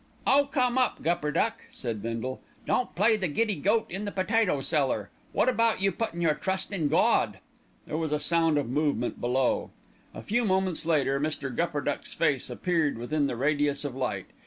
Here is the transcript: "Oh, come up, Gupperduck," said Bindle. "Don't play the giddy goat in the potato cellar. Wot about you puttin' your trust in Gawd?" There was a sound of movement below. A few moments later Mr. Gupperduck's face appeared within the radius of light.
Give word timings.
"Oh, 0.25 0.49
come 0.51 0.79
up, 0.79 1.03
Gupperduck," 1.03 1.63
said 1.71 2.01
Bindle. 2.01 2.41
"Don't 2.65 2.95
play 2.95 3.17
the 3.17 3.27
giddy 3.27 3.53
goat 3.53 3.85
in 3.91 4.03
the 4.03 4.11
potato 4.11 4.59
cellar. 4.61 5.11
Wot 5.31 5.47
about 5.47 5.79
you 5.79 5.91
puttin' 5.91 6.21
your 6.21 6.33
trust 6.33 6.73
in 6.73 6.87
Gawd?" 6.87 7.37
There 7.85 7.97
was 7.97 8.11
a 8.11 8.19
sound 8.19 8.57
of 8.57 8.67
movement 8.67 9.21
below. 9.21 9.69
A 10.15 10.23
few 10.23 10.43
moments 10.43 10.87
later 10.87 11.19
Mr. 11.19 11.55
Gupperduck's 11.55 12.15
face 12.15 12.49
appeared 12.49 12.97
within 12.97 13.27
the 13.27 13.35
radius 13.35 13.85
of 13.85 13.95
light. 13.95 14.25